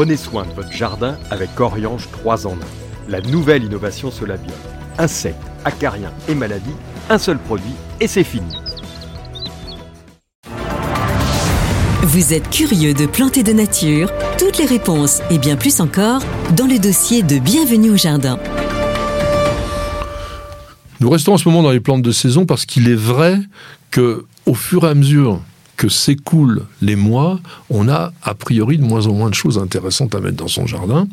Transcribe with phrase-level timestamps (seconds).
[0.00, 2.56] Prenez soin de votre jardin avec Oriange 3 en 1.
[3.10, 4.56] La nouvelle innovation Solabium.
[4.96, 6.72] Insectes, acariens et maladies,
[7.10, 8.50] un seul produit et c'est fini.
[12.04, 14.10] Vous êtes curieux de planter de nature?
[14.38, 16.22] Toutes les réponses et bien plus encore
[16.56, 18.38] dans le dossier de Bienvenue au jardin.
[21.00, 23.38] Nous restons en ce moment dans les plantes de saison parce qu'il est vrai
[23.90, 25.42] que au fur et à mesure
[25.80, 27.40] que s'écoulent les mois,
[27.70, 30.66] on a a priori de moins en moins de choses intéressantes à mettre dans son
[30.66, 31.08] jardin.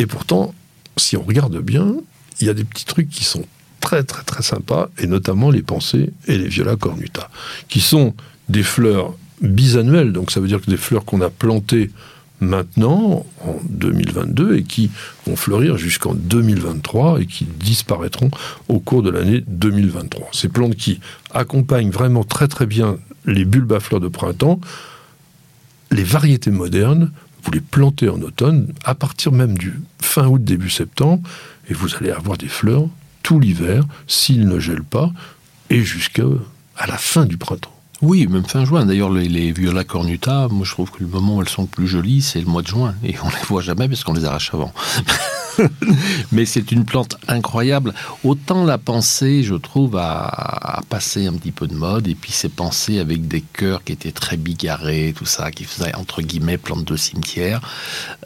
[0.00, 0.52] Et pourtant,
[0.96, 1.94] si on regarde bien,
[2.40, 3.44] il y a des petits trucs qui sont
[3.78, 7.30] très très très sympas, et notamment les pensées et les viola cornuta,
[7.68, 8.14] qui sont
[8.48, 11.92] des fleurs bisannuelles, donc ça veut dire que des fleurs qu'on a plantées
[12.40, 14.90] maintenant, en 2022, et qui
[15.26, 18.30] vont fleurir jusqu'en 2023 et qui disparaîtront
[18.68, 20.28] au cours de l'année 2023.
[20.32, 21.00] Ces plantes qui
[21.32, 24.60] accompagnent vraiment très très bien les bulbes à fleurs de printemps,
[25.90, 27.10] les variétés modernes,
[27.44, 31.22] vous les plantez en automne, à partir même du fin août, début septembre,
[31.68, 32.88] et vous allez avoir des fleurs
[33.22, 35.12] tout l'hiver, s'ils ne gèlent pas,
[35.70, 36.24] et jusqu'à
[36.86, 37.73] la fin du printemps.
[38.02, 38.86] Oui, même fin juin.
[38.86, 41.86] D'ailleurs, les, les viola cornuta, moi je trouve que le moment où elles sont plus
[41.86, 42.94] jolies, c'est le mois de juin.
[43.04, 44.72] Et on les voit jamais parce qu'on les arrache avant.
[46.32, 47.94] Mais c'est une plante incroyable.
[48.22, 52.08] Autant la pensée, je trouve, a, a, passé un petit peu de mode.
[52.08, 55.94] Et puis ces pensées avec des cœurs qui étaient très bigarrés, tout ça, qui faisaient
[55.94, 57.60] entre guillemets plante de cimetière.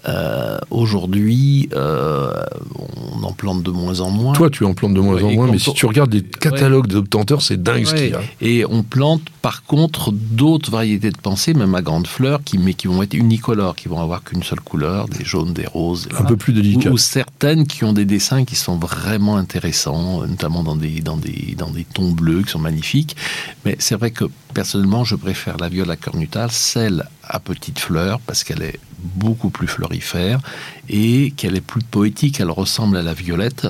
[0.09, 2.33] Euh, Aujourd'hui, euh,
[2.77, 4.33] on en plante de moins en moins.
[4.33, 6.95] Toi, tu en plantes de moins en moins, mais si tu regardes les catalogues ouais.
[6.95, 7.85] d'obtenteurs, c'est dingue ouais.
[7.85, 8.20] ce qu'il y a.
[8.41, 12.75] Et on plante par contre d'autres variétés de pensées, même à grandes fleurs, qui, mais
[12.75, 16.09] qui vont être unicolores, qui vont avoir qu'une seule couleur, des jaunes, des roses.
[16.17, 16.91] Un peu plus délicat.
[16.91, 21.56] Ou certaines qui ont des dessins qui sont vraiment intéressants, notamment dans des, dans des,
[21.58, 23.16] dans des tons bleus qui sont magnifiques.
[23.64, 28.44] Mais c'est vrai que personnellement, je préfère la viola cornuta, celle à petites fleurs, parce
[28.44, 28.78] qu'elle est
[29.16, 30.39] beaucoup plus florifère
[30.89, 32.39] et qu'elle est plus poétique.
[32.39, 33.66] Elle ressemble à la violette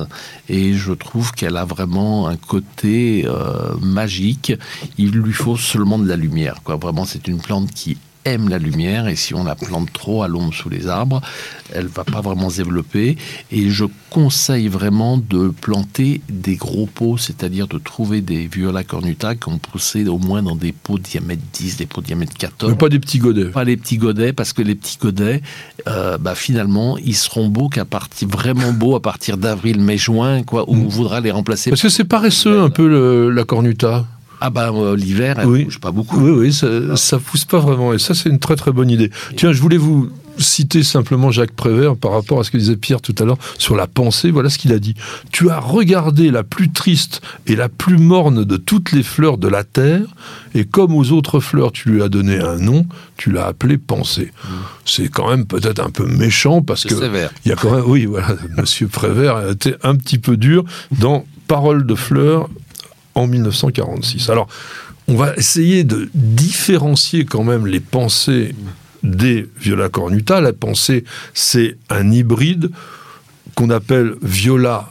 [0.50, 4.52] et je trouve qu'elle a vraiment un côté euh, magique.
[4.98, 6.56] Il lui faut seulement de la lumière.
[6.64, 6.76] Quoi.
[6.76, 7.96] Vraiment, c'est une plante qui
[8.28, 11.20] aime la lumière et si on la plante trop à l'ombre sous les arbres,
[11.72, 13.16] elle va pas vraiment se développer.
[13.50, 19.34] Et je conseille vraiment de planter des gros pots, c'est-à-dire de trouver des viola cornuta
[19.34, 22.34] qui ont poussé au moins dans des pots de diamètre 10, des pots de diamètre
[22.36, 22.72] 14.
[22.72, 23.50] Mais pas des petits godets.
[23.50, 25.42] Pas les petits godets, parce que les petits godets,
[25.86, 30.42] euh, bah, finalement, ils seront beaux qu'à partir, vraiment beaux à partir d'avril, mai, juin,
[30.42, 30.86] quoi, où mmh.
[30.86, 31.70] on voudra les remplacer.
[31.70, 34.06] Parce que c'est paresseux un peu le, la cornuta.
[34.40, 35.64] Ah bah euh, l'hiver, elle oui.
[35.64, 36.20] bouge pas beaucoup.
[36.20, 37.92] Oui, oui, ça, ça pousse pas vraiment.
[37.92, 39.10] Et ça, c'est une très très bonne idée.
[39.36, 43.00] Tiens, je voulais vous citer simplement Jacques Prévert par rapport à ce que disait Pierre
[43.00, 44.30] tout à l'heure sur la pensée.
[44.30, 44.94] Voilà ce qu'il a dit.
[45.32, 49.48] Tu as regardé la plus triste et la plus morne de toutes les fleurs de
[49.48, 50.06] la terre,
[50.54, 54.32] et comme aux autres fleurs, tu lui as donné un nom, tu l'as appelé pensée.
[54.44, 54.48] Mmh.
[54.84, 56.94] C'est quand même peut-être un peu méchant parce que
[57.44, 60.64] il y a quand même, oui, voilà, Monsieur Prévert a été un petit peu dur
[60.98, 62.48] dans Paroles de fleurs
[63.18, 64.30] en 1946.
[64.30, 64.48] Alors,
[65.08, 68.54] on va essayer de différencier quand même les pensées
[69.02, 70.40] des viola cornuta.
[70.40, 72.70] La pensée, c'est un hybride
[73.54, 74.88] qu'on appelle viola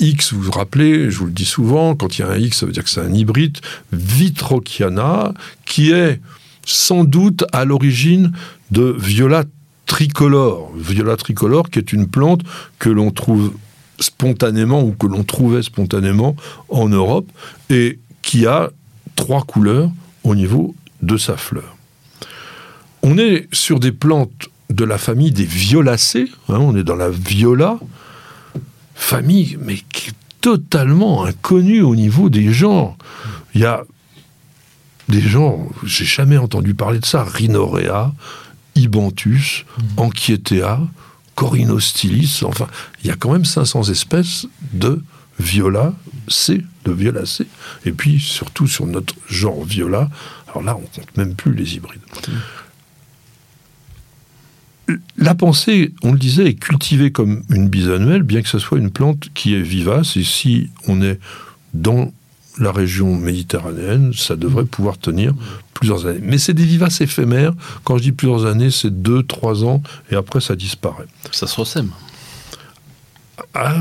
[0.00, 2.58] X, vous vous rappelez, je vous le dis souvent, quand il y a un X,
[2.58, 3.58] ça veut dire que c'est un hybride,
[3.92, 5.32] Vitrociana,
[5.64, 6.20] qui est
[6.66, 8.32] sans doute à l'origine
[8.70, 9.44] de viola
[9.86, 10.72] tricolore.
[10.76, 12.42] Viola tricolore, qui est une plante
[12.78, 13.52] que l'on trouve
[14.00, 16.36] spontanément ou que l'on trouvait spontanément
[16.68, 17.30] en Europe
[17.70, 18.70] et qui a
[19.16, 19.90] trois couleurs
[20.24, 21.76] au niveau de sa fleur.
[23.02, 27.10] On est sur des plantes de la famille des violacées, hein, on est dans la
[27.10, 27.78] viola,
[28.94, 32.96] famille mais qui est totalement inconnue au niveau des genres.
[33.54, 33.84] Il y a
[35.08, 38.12] des genres, j'ai jamais entendu parler de ça, Rhinorea,
[38.74, 39.82] Ibanthus, mmh.
[41.34, 42.66] Corinostylis, enfin,
[43.02, 45.02] il y a quand même 500 espèces de
[45.38, 45.92] viola
[46.28, 47.46] C, de violacées.
[47.84, 50.10] Et puis, surtout sur notre genre viola,
[50.48, 52.00] alors là, on compte même plus les hybrides.
[55.16, 58.90] La pensée, on le disait, est cultivée comme une bisannuelle, bien que ce soit une
[58.90, 60.16] plante qui est vivace.
[60.16, 61.18] Et si on est
[61.72, 62.12] dans
[62.58, 65.34] la région méditerranéenne, ça devrait pouvoir tenir
[65.74, 66.20] plusieurs années.
[66.22, 67.52] Mais c'est des vivaces éphémères.
[67.82, 71.06] Quand je dis plusieurs années, c'est deux, trois ans, et après ça disparaît.
[71.32, 71.90] Ça se ressème.
[73.52, 73.74] Ah,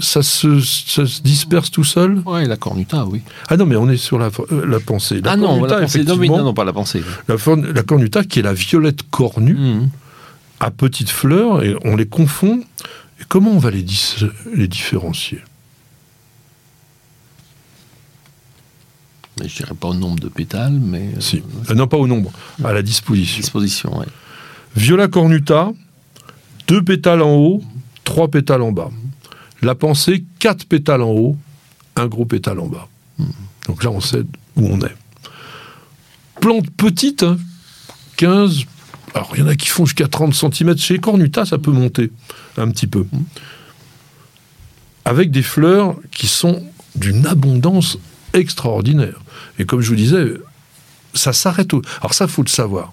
[0.00, 3.22] ça, se, ça se disperse tout seul Oui, la cornuta, oui.
[3.48, 5.20] Ah non, mais on est sur la, euh, la pensée.
[5.20, 7.02] La ah non, la pensée, non, non, non, pas la pensée.
[7.28, 7.36] La,
[7.72, 9.88] la, cornuta, qui est la violette cornue, mmh.
[10.60, 12.62] à petites fleurs, et on les confond.
[13.20, 13.84] Et comment on va les,
[14.54, 15.40] les différencier?
[19.48, 21.10] Je dirais pas au nombre de pétales, mais...
[21.20, 21.42] Si.
[21.70, 22.30] Euh, non, pas au nombre,
[22.64, 23.40] à la disposition.
[23.40, 24.06] Disposition, oui.
[24.76, 25.72] Viola cornuta,
[26.68, 27.62] deux pétales en haut,
[28.04, 28.90] trois pétales en bas.
[29.62, 31.36] La pensée, quatre pétales en haut,
[31.96, 32.88] un gros pétale en bas.
[33.66, 34.22] Donc là, on sait
[34.56, 34.96] où on est.
[36.40, 37.36] Plante petite, hein,
[38.16, 38.64] 15,
[39.14, 40.76] alors il y en a qui font jusqu'à 30 cm.
[40.78, 42.10] Chez Cornuta, ça peut monter
[42.56, 43.06] un petit peu.
[45.04, 46.62] Avec des fleurs qui sont
[46.94, 47.98] d'une abondance
[48.32, 49.20] extraordinaire.
[49.58, 50.34] Et comme je vous disais,
[51.14, 51.72] ça s'arrête.
[51.74, 51.82] Au...
[52.00, 52.92] Alors ça, faut le savoir.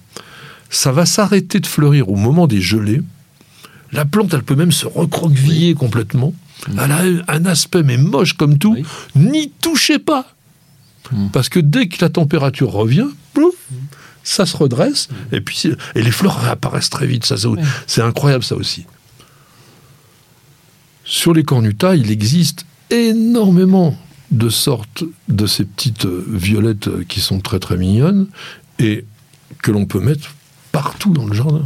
[0.69, 3.01] Ça va s'arrêter de fleurir au moment des gelées.
[3.93, 6.33] La plante, elle peut même se recroqueviller complètement.
[6.71, 7.03] Elle a
[7.33, 8.75] un aspect mais moche comme tout.
[9.15, 10.25] N'y touchez pas.
[11.11, 11.27] Mm.
[11.31, 13.55] Parce que dès que la température revient, plouf,
[14.23, 15.07] ça se redresse.
[15.31, 15.63] Et puis
[15.95, 17.25] et les fleurs réapparaissent très vite.
[17.25, 17.47] Ça, ça-
[17.85, 18.85] C'est incroyable ça aussi.
[21.05, 23.97] Sur les cornutas, il existe énormément
[24.31, 28.27] de sortes de ces petites euh, violettes euh, qui sont très très mignonnes
[28.79, 29.05] et
[29.63, 30.35] que l'on peut mettre
[30.71, 31.63] partout dans le jardin.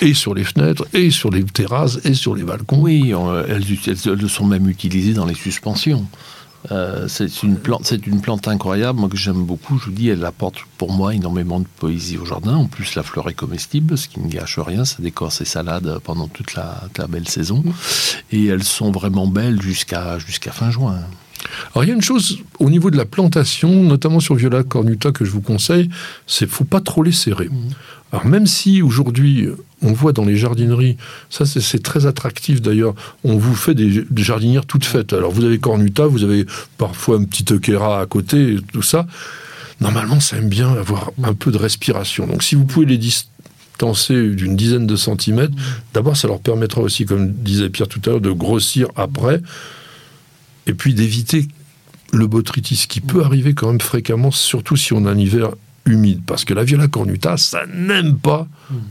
[0.00, 2.80] Et sur les fenêtres, et sur les terrasses, et sur les balcons.
[2.80, 6.06] Oui, on- elles, elles- elles sont même utilisées dans les suspensions.
[6.70, 9.78] Euh, c'est une plante, c'est une plante incroyable, moi que j'aime beaucoup.
[9.78, 12.54] Je vous dis, elle apporte pour moi énormément de poésie au jardin.
[12.54, 14.84] En plus, la fleur est comestible, ce qui ne gâche rien.
[14.84, 17.62] Ça décore ses salades pendant toute la, toute la belle saison,
[18.30, 21.00] et elles sont vraiment belles jusqu'à jusqu'à fin juin.
[21.74, 25.12] Alors il y a une chose au niveau de la plantation, notamment sur Viola cornuta,
[25.12, 25.88] que je vous conseille,
[26.26, 27.48] c'est faut pas trop les serrer.
[28.12, 29.48] Alors même si aujourd'hui
[29.80, 30.96] on voit dans les jardineries,
[31.30, 32.94] ça c'est- très attractif d'ailleurs,
[33.24, 35.12] on vous fait des, des jardinières toutes faites.
[35.12, 36.44] Alors vous avez cornuta, vous avez
[36.78, 39.06] parfois un petit euchera à côté, tout ça.
[39.80, 42.26] Normalement ça aime bien avoir un peu de respiration.
[42.26, 45.54] Donc si vous pouvez les distancer d'une dizaine de centimètres,
[45.94, 49.40] d'abord ça leur permettra aussi, comme disait Pierre tout à l'heure, de grossir après
[50.66, 51.48] et puis d'éviter
[52.12, 55.50] le botrytis qui peut arriver quand même fréquemment, surtout si on a un hiver
[55.86, 56.20] humide.
[56.26, 58.46] Parce que la viola cornuta, ça n'aime pas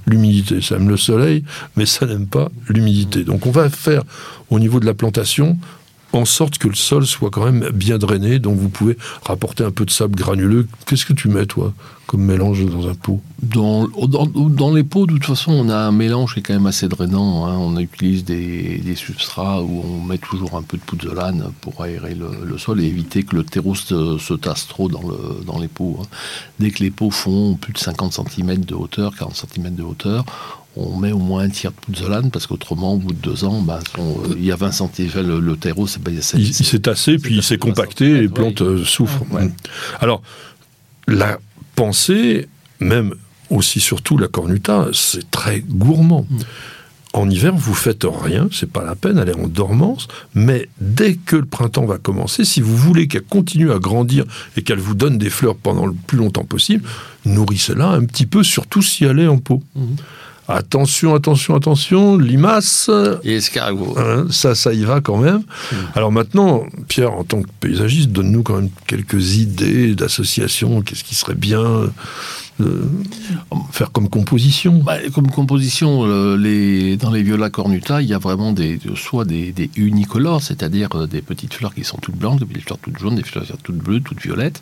[0.07, 0.61] l'humidité.
[0.61, 1.43] Ça aime le soleil,
[1.75, 3.23] mais ça n'aime pas l'humidité.
[3.23, 4.03] Donc on va faire
[4.49, 5.57] au niveau de la plantation
[6.13, 8.39] en sorte que le sol soit quand même bien drainé.
[8.39, 10.67] Donc vous pouvez rapporter un peu de sable granuleux.
[10.85, 11.73] Qu'est-ce que tu mets, toi,
[12.07, 13.21] comme mélange dans un pot?
[13.41, 13.87] Dans,
[14.73, 17.45] les pots, de toute façon, on a un mélange qui est quand même assez drainant.
[17.45, 17.57] hein.
[17.57, 22.57] On utilise des, substrats où on met toujours un peu de pouzzolane pour aérer le,
[22.57, 25.99] sol et éviter que le terreau se, se tasse trop dans les pots.
[26.01, 26.05] hein.
[26.59, 30.25] Dès que les pots font plus de 50 cm de hauteur, 40 cm de hauteur,
[30.77, 33.61] on met au moins un tiers de pouzzolane parce qu'autrement, au bout de deux ans,
[33.61, 36.79] bah, son- il y a 20 cm, le, le terreau, c'est pas Il, il s'est
[36.79, 39.23] tassé, puis il s'est compacté, et les plantes euh, souffrent.
[39.31, 39.49] Ouais.
[39.99, 40.21] Alors,
[41.07, 41.39] la
[41.75, 42.47] pensée,
[42.79, 43.13] même
[43.49, 46.25] aussi surtout la cornuta, c'est très gourmand.
[47.13, 51.15] En hiver, vous faites rien, c'est pas la peine, elle est en dormance, mais dès
[51.15, 54.23] que le printemps va commencer, si vous voulez qu'elle continue à grandir
[54.55, 56.87] et qu'elle vous donne des fleurs pendant le plus longtemps possible,
[57.25, 59.61] nourrissez-la un petit peu, surtout si elle est en pot.
[60.53, 62.89] Attention, attention, attention, limaces,
[63.23, 63.95] Et escargot.
[63.97, 65.43] Hein, ça, ça y va quand même.
[65.95, 70.81] Alors maintenant, Pierre, en tant que paysagiste, donne-nous quand même quelques idées d'associations.
[70.81, 71.89] Qu'est-ce qui serait bien?
[73.71, 78.51] Faire comme composition Bah, comme composition, euh, dans les viola cornuta, il y a vraiment
[78.51, 82.65] des, soit des, unicolores, c'est-à-dire euh, des petites fleurs qui sont toutes blanches, des petites
[82.65, 84.61] fleurs toutes jaunes, des fleurs toutes bleues, toutes violettes.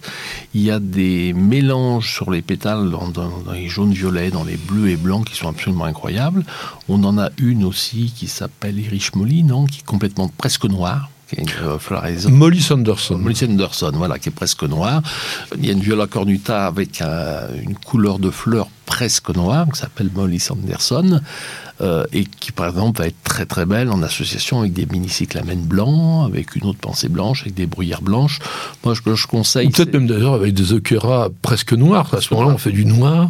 [0.54, 4.90] Il y a des mélanges sur les pétales dans, les jaunes violets, dans les bleus
[4.90, 6.44] et blancs qui sont absolument incroyables.
[6.88, 11.10] On en a une aussi qui s'appelle Irish Molly, non, qui est complètement presque noire,
[11.30, 12.30] qui une euh, floraison.
[12.32, 13.18] Molly Sanderson.
[13.18, 15.02] Molly Anderson, voilà, qui est presque noire.
[15.58, 19.80] Il y a une viola cornuta avec un- une couleur de fleur presque noire, qui
[19.80, 21.22] s'appelle Molly Sanderson,
[21.82, 25.62] euh, et qui, par exemple, va être très très belle en association avec des mini-cyclamènes
[25.62, 28.40] blancs, avec une autre pensée blanche, avec des bruyères blanches.
[28.84, 29.70] Moi, que je conseille...
[29.70, 32.14] Peut-être même d'ailleurs avec des eucheras presque noirs.
[32.14, 33.30] À ce moment-là, on fait du noir.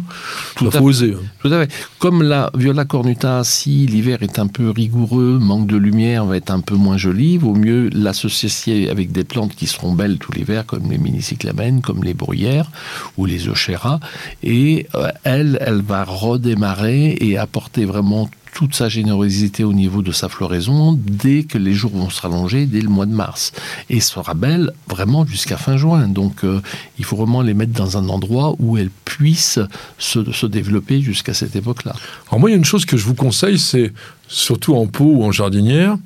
[0.56, 0.80] Tout à fait.
[0.80, 1.16] oser.
[1.40, 1.72] Tout à fait.
[1.98, 6.50] Comme la Viola cornuta, si l'hiver est un peu rigoureux, manque de lumière, va être
[6.50, 10.64] un peu moins jolie, vaut mieux l'associer avec des plantes qui seront belles tout l'hiver,
[10.66, 12.70] comme les mini-cyclamènes, comme les bruyères
[13.16, 14.00] ou les eucheras.
[14.42, 20.12] Et euh, elle, elle va redémarrer et apporter vraiment toute sa générosité au niveau de
[20.12, 23.52] sa floraison dès que les jours vont se rallonger, dès le mois de mars.
[23.88, 26.08] Et sera belle vraiment jusqu'à fin juin.
[26.08, 26.60] Donc euh,
[26.98, 29.60] il faut vraiment les mettre dans un endroit où elles puissent
[29.98, 31.94] se, se développer jusqu'à cette époque-là.
[32.28, 33.92] Alors moi, il y a une chose que je vous conseille, c'est
[34.28, 35.96] surtout en pot ou en jardinière,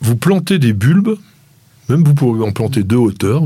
[0.00, 1.16] vous plantez des bulbes,
[1.88, 3.42] même vous pouvez en planter deux hauteurs.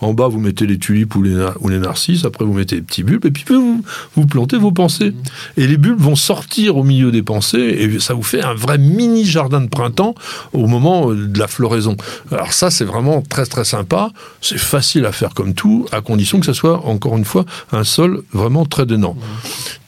[0.00, 2.76] En bas, vous mettez les tulipes ou les, na- ou les narcisses, après vous mettez
[2.76, 3.82] les petits bulbes, et puis vous,
[4.16, 5.14] vous plantez vos pensées.
[5.56, 8.76] Et les bulbes vont sortir au milieu des pensées, et ça vous fait un vrai
[8.76, 10.14] mini jardin de printemps
[10.52, 11.96] au moment euh, de la floraison.
[12.30, 14.10] Alors ça, c'est vraiment très très sympa,
[14.42, 17.84] c'est facile à faire comme tout, à condition que ça soit, encore une fois, un
[17.84, 19.16] sol vraiment très drainant.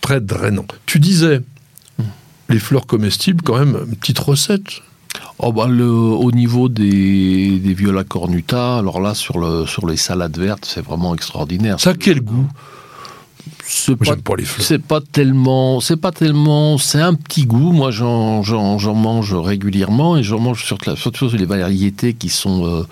[0.01, 0.67] Très drainant.
[0.87, 1.43] Tu disais,
[2.49, 4.81] les fleurs comestibles, quand même, une petite recette.
[5.39, 9.97] Oh bah le, au niveau des, des viola cornuta, alors là sur, le, sur les
[9.97, 11.79] salades vertes, c'est vraiment extraordinaire.
[11.81, 12.49] Ça a quel goût?
[13.69, 17.73] C'est pas, les c'est pas tellement, c'est pas tellement, c'est un petit goût.
[17.73, 18.43] Moi, j'en,
[18.95, 22.87] mange régulièrement et j'en mange surtout, surtout sur les variétés qui sont euh,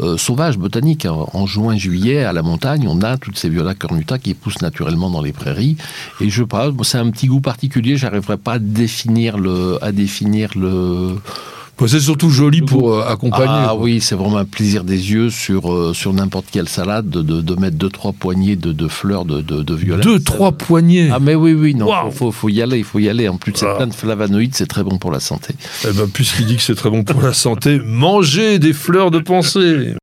[0.00, 1.06] euh, sauvages, botaniques.
[1.06, 4.62] En, en juin, juillet, à la montagne, on a toutes ces viola cornuta qui poussent
[4.62, 5.76] naturellement dans les prairies.
[6.20, 7.96] Et je pas, c'est un petit goût particulier.
[7.96, 11.16] J'arriverai pas à définir le, à définir le.
[11.86, 13.46] C'est surtout joli pour euh, accompagner.
[13.48, 13.80] Ah quoi.
[13.82, 17.40] oui, c'est vraiment un plaisir des yeux sur, euh, sur n'importe quelle salade de, de,
[17.40, 20.02] de mettre deux, trois poignées de, de fleurs de, de, de violet.
[20.02, 21.10] Deux, trois poignées.
[21.12, 23.28] Ah mais oui, oui, non, faut, faut, faut y aller, il faut y aller.
[23.28, 23.74] En plus, c'est Ah.
[23.76, 25.54] plein de flavonoïdes, c'est très bon pour la santé.
[25.88, 29.18] Eh ben, puisqu'il dit que c'est très bon pour la santé, mangez des fleurs de
[29.18, 29.94] pensée.